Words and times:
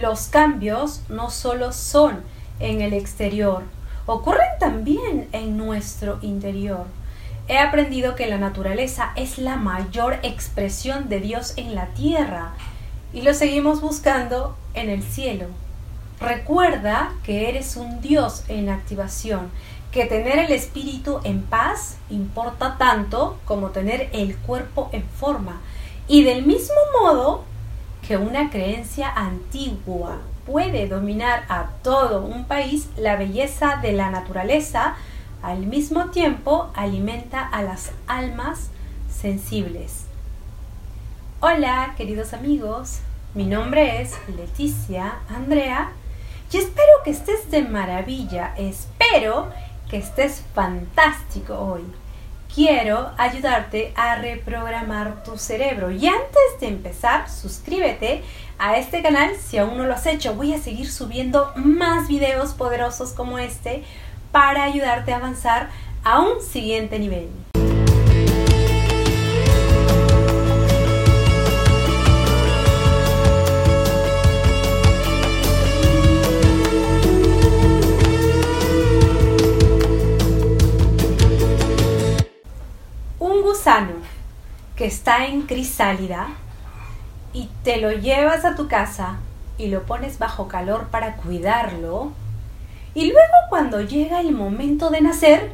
Los 0.00 0.28
cambios 0.28 1.02
no 1.10 1.28
solo 1.28 1.70
son 1.70 2.22
en 2.60 2.80
el 2.80 2.94
exterior, 2.94 3.62
ocurren 4.06 4.48
también 4.58 5.28
en 5.32 5.58
nuestro 5.58 6.18
interior. 6.22 6.86
He 7.46 7.58
aprendido 7.58 8.14
que 8.14 8.26
la 8.26 8.38
naturaleza 8.38 9.12
es 9.16 9.36
la 9.36 9.56
mayor 9.56 10.18
expresión 10.22 11.10
de 11.10 11.20
Dios 11.20 11.52
en 11.58 11.74
la 11.74 11.88
tierra 11.88 12.54
y 13.12 13.20
lo 13.20 13.34
seguimos 13.34 13.82
buscando 13.82 14.56
en 14.72 14.88
el 14.88 15.02
cielo. 15.02 15.48
Recuerda 16.20 17.12
que 17.22 17.50
eres 17.50 17.76
un 17.76 18.00
Dios 18.00 18.44
en 18.48 18.70
activación, 18.70 19.50
que 19.90 20.06
tener 20.06 20.38
el 20.38 20.52
espíritu 20.52 21.20
en 21.22 21.42
paz 21.42 21.98
importa 22.08 22.78
tanto 22.78 23.38
como 23.44 23.72
tener 23.72 24.08
el 24.14 24.38
cuerpo 24.38 24.88
en 24.92 25.02
forma. 25.02 25.60
Y 26.08 26.24
del 26.24 26.46
mismo 26.46 26.76
modo 26.98 27.51
que 28.06 28.16
una 28.16 28.50
creencia 28.50 29.10
antigua 29.10 30.18
puede 30.44 30.88
dominar 30.88 31.44
a 31.48 31.68
todo 31.82 32.22
un 32.22 32.44
país, 32.44 32.88
la 32.96 33.16
belleza 33.16 33.76
de 33.76 33.92
la 33.92 34.10
naturaleza 34.10 34.96
al 35.40 35.66
mismo 35.66 36.10
tiempo 36.10 36.70
alimenta 36.74 37.46
a 37.46 37.62
las 37.62 37.92
almas 38.08 38.70
sensibles. 39.08 40.06
Hola, 41.40 41.94
queridos 41.96 42.32
amigos, 42.34 43.00
mi 43.34 43.46
nombre 43.46 44.02
es 44.02 44.14
Leticia 44.36 45.14
Andrea 45.28 45.92
y 46.52 46.58
espero 46.58 46.92
que 47.04 47.10
estés 47.10 47.50
de 47.50 47.62
maravilla, 47.62 48.52
espero 48.56 49.48
que 49.88 49.98
estés 49.98 50.42
fantástico 50.54 51.56
hoy. 51.56 51.82
Quiero 52.54 53.12
ayudarte 53.16 53.94
a 53.96 54.16
reprogramar 54.16 55.22
tu 55.22 55.38
cerebro 55.38 55.90
y 55.90 56.06
antes 56.06 56.60
de 56.60 56.68
empezar, 56.68 57.30
suscríbete 57.30 58.22
a 58.58 58.76
este 58.76 59.00
canal 59.02 59.36
si 59.36 59.56
aún 59.56 59.78
no 59.78 59.86
lo 59.86 59.94
has 59.94 60.04
hecho. 60.04 60.34
Voy 60.34 60.52
a 60.52 60.58
seguir 60.58 60.90
subiendo 60.90 61.50
más 61.56 62.08
videos 62.08 62.52
poderosos 62.52 63.12
como 63.12 63.38
este 63.38 63.84
para 64.32 64.64
ayudarte 64.64 65.14
a 65.14 65.16
avanzar 65.16 65.70
a 66.04 66.20
un 66.20 66.42
siguiente 66.42 66.98
nivel. 66.98 67.30
Que 84.82 84.88
está 84.88 85.26
en 85.26 85.42
crisálida 85.42 86.26
y 87.32 87.48
te 87.62 87.76
lo 87.76 87.92
llevas 87.92 88.44
a 88.44 88.56
tu 88.56 88.66
casa 88.66 89.20
y 89.56 89.68
lo 89.68 89.84
pones 89.84 90.18
bajo 90.18 90.48
calor 90.48 90.88
para 90.88 91.14
cuidarlo, 91.14 92.10
y 92.92 93.12
luego 93.12 93.32
cuando 93.48 93.80
llega 93.80 94.20
el 94.20 94.32
momento 94.32 94.90
de 94.90 95.00
nacer, 95.00 95.52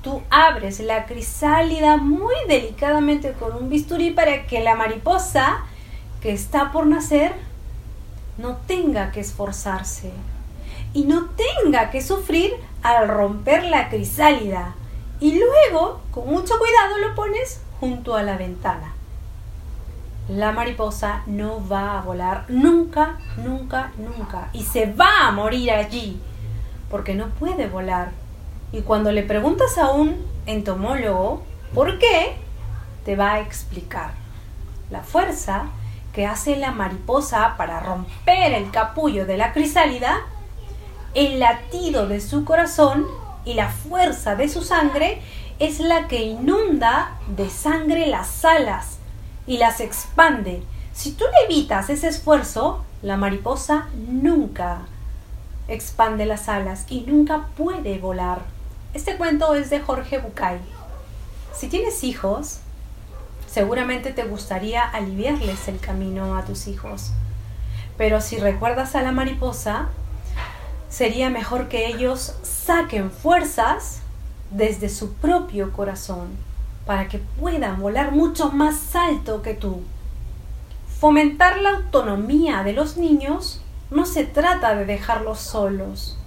tú 0.00 0.22
abres 0.30 0.78
la 0.78 1.06
crisálida 1.06 1.96
muy 1.96 2.36
delicadamente 2.46 3.32
con 3.32 3.56
un 3.56 3.68
bisturí 3.68 4.12
para 4.12 4.46
que 4.46 4.60
la 4.60 4.76
mariposa 4.76 5.64
que 6.20 6.30
está 6.30 6.70
por 6.70 6.86
nacer 6.86 7.34
no 8.38 8.58
tenga 8.58 9.10
que 9.10 9.18
esforzarse 9.18 10.12
y 10.94 11.02
no 11.02 11.30
tenga 11.30 11.90
que 11.90 12.00
sufrir 12.00 12.54
al 12.84 13.08
romper 13.08 13.64
la 13.64 13.88
crisálida. 13.88 14.76
Y 15.18 15.36
luego, 15.40 16.00
con 16.12 16.28
mucho 16.28 16.54
cuidado, 16.60 16.98
lo 16.98 17.16
pones 17.16 17.61
junto 17.82 18.14
a 18.14 18.22
la 18.22 18.36
ventana 18.36 18.94
la 20.28 20.52
mariposa 20.52 21.22
no 21.26 21.66
va 21.66 21.98
a 21.98 22.02
volar 22.02 22.44
nunca, 22.48 23.18
nunca, 23.36 23.90
nunca. 23.98 24.50
Y 24.52 24.62
se 24.62 24.86
va 24.86 25.26
a 25.26 25.32
morir 25.32 25.72
allí, 25.72 26.20
porque 26.90 27.14
no 27.14 27.28
puede 27.30 27.66
volar. 27.66 28.12
Y 28.70 28.82
cuando 28.82 29.10
le 29.10 29.24
preguntas 29.24 29.76
a 29.78 29.90
un 29.90 30.24
entomólogo 30.46 31.42
por 31.74 31.98
qué, 31.98 32.36
te 33.04 33.16
va 33.16 33.32
a 33.32 33.40
explicar. 33.40 34.12
La 34.90 35.02
fuerza 35.02 35.64
que 36.12 36.26
hace 36.26 36.56
la 36.56 36.70
mariposa 36.70 37.54
para 37.56 37.80
romper 37.80 38.52
el 38.52 38.70
capullo 38.70 39.26
de 39.26 39.36
la 39.36 39.52
crisálida, 39.52 40.20
el 41.14 41.40
latido 41.40 42.06
de 42.06 42.20
su 42.20 42.44
corazón 42.44 43.06
y 43.44 43.54
la 43.54 43.68
fuerza 43.68 44.36
de 44.36 44.48
su 44.48 44.62
sangre 44.62 45.20
es 45.58 45.80
la 45.80 46.08
que 46.08 46.22
inunda 46.22 47.16
de 47.28 47.48
sangre 47.50 48.06
las 48.06 48.44
alas 48.44 48.98
y 49.46 49.58
las 49.58 49.80
expande. 49.80 50.62
Si 50.92 51.12
tú 51.12 51.24
le 51.24 51.54
evitas 51.54 51.90
ese 51.90 52.08
esfuerzo, 52.08 52.84
la 53.02 53.16
mariposa 53.16 53.88
nunca 54.08 54.82
expande 55.68 56.26
las 56.26 56.48
alas 56.48 56.86
y 56.88 57.02
nunca 57.02 57.48
puede 57.56 57.98
volar. 57.98 58.42
Este 58.94 59.16
cuento 59.16 59.54
es 59.54 59.70
de 59.70 59.80
Jorge 59.80 60.18
Bucay. 60.18 60.58
Si 61.54 61.68
tienes 61.68 62.04
hijos, 62.04 62.58
seguramente 63.46 64.12
te 64.12 64.24
gustaría 64.24 64.82
aliviarles 64.82 65.68
el 65.68 65.78
camino 65.78 66.36
a 66.36 66.44
tus 66.44 66.66
hijos. 66.66 67.12
Pero 67.96 68.20
si 68.20 68.38
recuerdas 68.38 68.94
a 68.94 69.02
la 69.02 69.12
mariposa, 69.12 69.88
sería 70.92 71.30
mejor 71.30 71.68
que 71.68 71.86
ellos 71.86 72.34
saquen 72.42 73.10
fuerzas 73.10 74.02
desde 74.50 74.90
su 74.90 75.14
propio 75.14 75.72
corazón 75.72 76.28
para 76.84 77.08
que 77.08 77.18
puedan 77.18 77.80
volar 77.80 78.12
mucho 78.12 78.50
más 78.50 78.94
alto 78.94 79.40
que 79.40 79.54
tú. 79.54 79.80
Fomentar 81.00 81.58
la 81.58 81.70
autonomía 81.70 82.62
de 82.62 82.74
los 82.74 82.98
niños 82.98 83.62
no 83.90 84.04
se 84.04 84.24
trata 84.24 84.74
de 84.74 84.84
dejarlos 84.84 85.38
solos, 85.38 86.18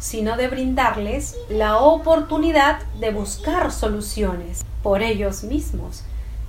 sino 0.00 0.36
de 0.36 0.48
brindarles 0.48 1.36
la 1.48 1.78
oportunidad 1.78 2.82
de 2.98 3.12
buscar 3.12 3.70
soluciones 3.70 4.64
por 4.82 5.02
ellos 5.02 5.44
mismos. 5.44 6.02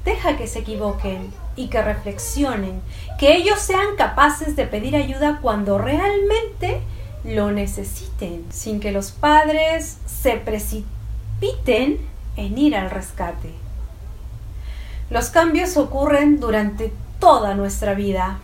Deja 0.03 0.35
que 0.35 0.47
se 0.47 0.59
equivoquen 0.59 1.31
y 1.55 1.67
que 1.67 1.81
reflexionen, 1.83 2.81
que 3.19 3.35
ellos 3.35 3.59
sean 3.59 3.95
capaces 3.97 4.55
de 4.55 4.65
pedir 4.65 4.95
ayuda 4.95 5.39
cuando 5.43 5.77
realmente 5.77 6.81
lo 7.25 7.51
necesiten, 7.51 8.45
sin 8.51 8.79
que 8.79 8.91
los 8.91 9.11
padres 9.11 9.97
se 10.05 10.37
precipiten 10.37 11.99
en 12.37 12.57
ir 12.57 12.75
al 12.75 12.91
rescate. 12.91 13.51
Los 15.09 15.29
cambios 15.29 15.77
ocurren 15.77 16.39
durante 16.39 16.93
toda 17.19 17.55
nuestra 17.55 17.93
vida. 17.93 18.39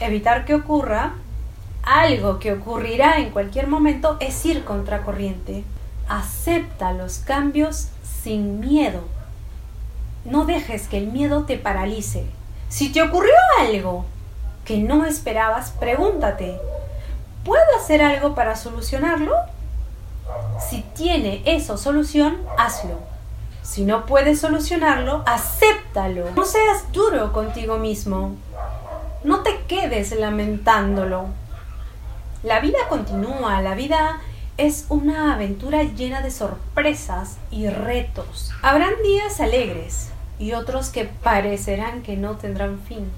Evitar 0.00 0.44
que 0.44 0.54
ocurra 0.54 1.14
algo 1.82 2.38
que 2.38 2.52
ocurrirá 2.52 3.18
en 3.18 3.30
cualquier 3.30 3.66
momento 3.66 4.16
es 4.20 4.44
ir 4.44 4.64
contracorriente. 4.64 5.64
Acepta 6.08 6.92
los 6.92 7.18
cambios 7.18 7.88
sin 8.22 8.60
miedo. 8.60 9.02
No 10.24 10.44
dejes 10.44 10.88
que 10.88 10.98
el 10.98 11.06
miedo 11.06 11.44
te 11.44 11.56
paralice. 11.56 12.26
Si 12.68 12.90
te 12.92 13.02
ocurrió 13.02 13.34
algo 13.60 14.04
que 14.64 14.78
no 14.78 15.06
esperabas, 15.06 15.70
pregúntate, 15.70 16.58
¿puedo 17.46 17.64
hacer 17.78 18.02
algo 18.02 18.34
para 18.34 18.56
solucionarlo? 18.56 19.32
Si 20.68 20.82
tiene 20.94 21.42
eso 21.46 21.78
solución, 21.78 22.38
hazlo. 22.58 22.98
Si 23.62 23.84
no 23.84 24.04
puedes 24.04 24.40
solucionarlo, 24.40 25.22
acéptalo. 25.26 26.32
No 26.34 26.44
seas 26.44 26.92
duro 26.92 27.32
contigo 27.32 27.78
mismo. 27.78 28.34
No 29.22 29.42
te 29.42 29.60
quedes 29.68 30.14
lamentándolo. 30.18 31.26
La 32.42 32.60
vida 32.60 32.78
continúa, 32.88 33.60
la 33.62 33.74
vida 33.74 34.20
es 34.56 34.86
una 34.88 35.34
aventura 35.34 35.82
llena 35.84 36.22
de 36.22 36.30
sorpresas 36.30 37.38
y 37.50 37.68
retos. 37.68 38.52
Habrán 38.62 38.94
días 39.02 39.40
alegres 39.40 40.10
y 40.38 40.52
otros 40.52 40.90
que 40.90 41.04
parecerán 41.04 42.02
que 42.02 42.16
no 42.16 42.36
tendrán 42.36 42.80
fin. 42.80 43.10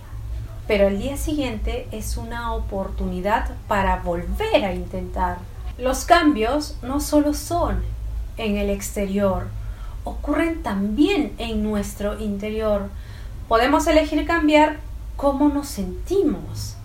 Pero 0.69 0.87
el 0.87 1.01
día 1.01 1.17
siguiente 1.17 1.89
es 1.93 2.19
una 2.19 2.53
oportunidad 2.53 3.51
para 3.67 4.01
volver 4.01 4.67
a 4.67 4.75
intentar. 4.75 5.39
Los 5.79 6.05
cambios 6.05 6.77
no 6.83 7.01
solo 7.01 7.33
son 7.33 7.83
en 8.37 8.59
el 8.59 8.69
exterior, 8.69 9.47
ocurren 10.05 10.63
también 10.63 11.33
en 11.39 11.63
nuestro 11.63 12.21
interior. 12.21 12.91
Podemos 13.49 13.87
elegir 13.87 14.27
cambiar 14.27 14.77
cómo 15.17 15.49
nos 15.49 15.69
sentimos. 15.69 16.77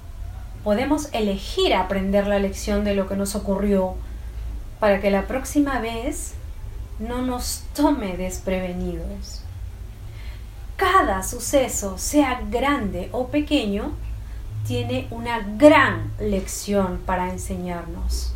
Podemos 0.63 1.09
elegir 1.12 1.74
aprender 1.74 2.25
la 2.25 2.39
lección 2.39 2.86
de 2.86 2.95
lo 2.95 3.09
que 3.09 3.18
nos 3.18 3.36
ocurrió 3.36 3.95
para 4.79 5.01
que 5.01 5.12
la 5.12 5.27
próxima 5.27 5.79
vez 5.79 6.36
no 7.00 7.21
nos 7.21 7.63
tome 7.75 8.15
desprevenidos. 8.15 9.44
Cada 10.75 11.23
suceso, 11.23 11.97
sea 11.97 12.41
grande 12.49 13.09
o 13.11 13.27
pequeño, 13.27 13.93
tiene 14.65 15.07
una 15.11 15.39
gran 15.39 16.11
lección 16.19 16.99
para 17.05 17.29
enseñarnos. 17.29 18.33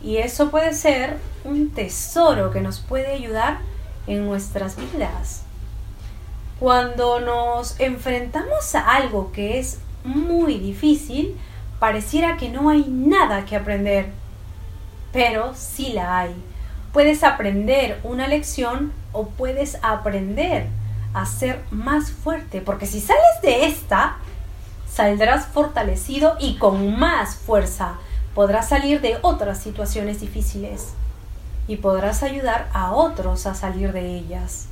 Y 0.00 0.18
eso 0.18 0.50
puede 0.50 0.74
ser 0.74 1.18
un 1.44 1.70
tesoro 1.70 2.50
que 2.50 2.60
nos 2.60 2.78
puede 2.80 3.14
ayudar 3.14 3.58
en 4.06 4.26
nuestras 4.26 4.76
vidas. 4.76 5.42
Cuando 6.58 7.20
nos 7.20 7.78
enfrentamos 7.80 8.74
a 8.74 8.94
algo 8.94 9.32
que 9.32 9.58
es 9.58 9.80
muy 10.04 10.58
difícil, 10.58 11.36
pareciera 11.80 12.36
que 12.36 12.48
no 12.48 12.70
hay 12.70 12.84
nada 12.88 13.44
que 13.44 13.56
aprender. 13.56 14.10
Pero 15.12 15.52
sí 15.54 15.92
la 15.92 16.18
hay. 16.18 16.34
Puedes 16.92 17.24
aprender 17.24 17.98
una 18.04 18.28
lección 18.28 18.92
o 19.12 19.26
puedes 19.26 19.78
aprender 19.82 20.66
a 21.14 21.26
ser 21.26 21.62
más 21.70 22.10
fuerte, 22.10 22.60
porque 22.60 22.86
si 22.86 23.00
sales 23.00 23.42
de 23.42 23.66
esta, 23.66 24.16
saldrás 24.92 25.46
fortalecido 25.46 26.36
y 26.38 26.56
con 26.56 26.98
más 26.98 27.36
fuerza. 27.36 27.94
Podrás 28.34 28.68
salir 28.68 29.00
de 29.00 29.18
otras 29.22 29.58
situaciones 29.58 30.20
difíciles 30.20 30.94
y 31.68 31.76
podrás 31.76 32.22
ayudar 32.22 32.68
a 32.72 32.92
otros 32.92 33.46
a 33.46 33.54
salir 33.54 33.92
de 33.92 34.16
ellas. 34.16 34.66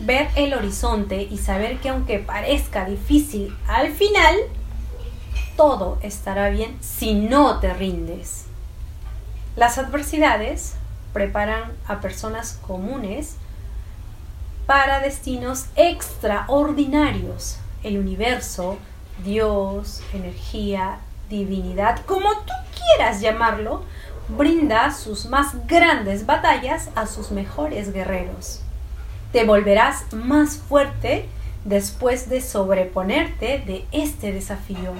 Ver 0.00 0.28
el 0.36 0.54
horizonte 0.54 1.22
y 1.22 1.38
saber 1.38 1.78
que 1.80 1.90
aunque 1.90 2.18
parezca 2.18 2.84
difícil, 2.84 3.56
al 3.68 3.92
final 3.92 4.34
todo 5.56 5.98
estará 6.02 6.48
bien 6.48 6.78
si 6.80 7.14
no 7.14 7.58
te 7.58 7.74
rindes. 7.74 8.46
Las 9.56 9.78
adversidades 9.78 10.74
preparan 11.12 11.72
a 11.86 12.00
personas 12.00 12.58
comunes 12.66 13.36
para 14.70 15.00
destinos 15.00 15.66
extraordinarios. 15.74 17.58
El 17.82 17.98
universo, 17.98 18.78
Dios, 19.24 20.00
energía, 20.14 21.00
divinidad, 21.28 21.98
como 22.06 22.30
tú 22.30 22.52
quieras 22.76 23.20
llamarlo, 23.20 23.82
brinda 24.28 24.92
sus 24.92 25.26
más 25.26 25.66
grandes 25.66 26.24
batallas 26.24 26.90
a 26.94 27.08
sus 27.08 27.32
mejores 27.32 27.92
guerreros. 27.92 28.62
Te 29.32 29.42
volverás 29.42 30.04
más 30.12 30.58
fuerte 30.58 31.28
después 31.64 32.28
de 32.30 32.40
sobreponerte 32.40 33.64
de 33.66 33.86
este 33.90 34.32
desafío. 34.32 34.92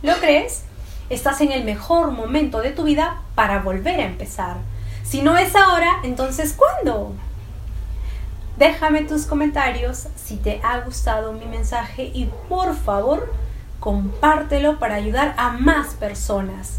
¿Lo 0.00 0.14
crees? 0.14 0.62
Estás 1.10 1.42
en 1.42 1.52
el 1.52 1.64
mejor 1.64 2.10
momento 2.12 2.62
de 2.62 2.70
tu 2.70 2.84
vida 2.84 3.20
para 3.34 3.58
volver 3.58 4.00
a 4.00 4.06
empezar. 4.06 4.56
Si 5.02 5.20
no 5.20 5.36
es 5.36 5.54
ahora, 5.54 5.96
entonces 6.04 6.54
¿cuándo? 6.54 7.12
Déjame 8.56 9.02
tus 9.02 9.26
comentarios 9.26 10.06
si 10.14 10.36
te 10.36 10.60
ha 10.62 10.78
gustado 10.80 11.32
mi 11.32 11.44
mensaje 11.46 12.12
y 12.14 12.30
por 12.48 12.76
favor 12.76 13.32
compártelo 13.80 14.78
para 14.78 14.94
ayudar 14.94 15.34
a 15.36 15.50
más 15.50 15.94
personas. 15.94 16.78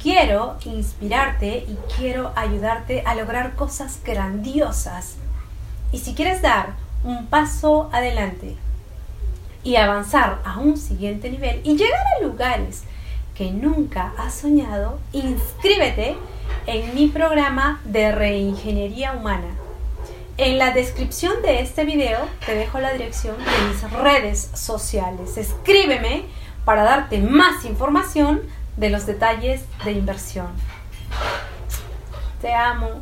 Quiero 0.00 0.56
inspirarte 0.64 1.66
y 1.68 1.76
quiero 1.96 2.30
ayudarte 2.36 3.02
a 3.04 3.16
lograr 3.16 3.56
cosas 3.56 3.98
grandiosas. 4.04 5.16
Y 5.90 5.98
si 5.98 6.14
quieres 6.14 6.40
dar 6.40 6.74
un 7.02 7.26
paso 7.26 7.90
adelante 7.92 8.54
y 9.64 9.74
avanzar 9.74 10.38
a 10.44 10.58
un 10.58 10.76
siguiente 10.76 11.30
nivel 11.30 11.62
y 11.64 11.76
llegar 11.76 12.00
a 12.16 12.24
lugares 12.24 12.84
que 13.34 13.50
nunca 13.50 14.12
has 14.18 14.34
soñado, 14.34 15.00
inscríbete 15.12 16.16
en 16.68 16.94
mi 16.94 17.08
programa 17.08 17.80
de 17.84 18.12
reingeniería 18.12 19.12
humana. 19.12 19.65
En 20.38 20.58
la 20.58 20.70
descripción 20.72 21.40
de 21.40 21.60
este 21.60 21.86
video 21.86 22.28
te 22.44 22.54
dejo 22.54 22.78
la 22.78 22.92
dirección 22.92 23.36
de 23.38 23.68
mis 23.68 23.90
redes 23.90 24.50
sociales. 24.52 25.38
Escríbeme 25.38 26.26
para 26.66 26.82
darte 26.82 27.20
más 27.20 27.64
información 27.64 28.42
de 28.76 28.90
los 28.90 29.06
detalles 29.06 29.62
de 29.86 29.92
inversión. 29.92 30.48
Te 32.42 32.52
amo. 32.52 33.00